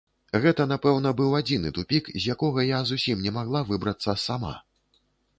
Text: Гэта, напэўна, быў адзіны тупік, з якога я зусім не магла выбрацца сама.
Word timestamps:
Гэта, 0.43 0.63
напэўна, 0.69 1.09
быў 1.19 1.35
адзіны 1.39 1.71
тупік, 1.75 2.07
з 2.23 2.33
якога 2.35 2.65
я 2.69 2.79
зусім 2.91 3.21
не 3.27 3.33
магла 3.35 3.61
выбрацца 3.73 4.15
сама. 4.25 4.53